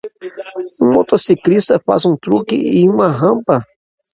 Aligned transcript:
Um 0.81 0.89
motociclista 0.93 1.79
faz 1.79 2.05
um 2.07 2.17
truque 2.17 2.55
em 2.55 2.89
uma 2.89 3.07
rampa. 3.09 3.63